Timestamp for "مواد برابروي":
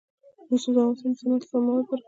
1.65-1.99